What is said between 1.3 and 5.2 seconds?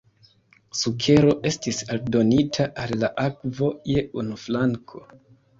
estis aldonita al la akvo je unu flanko.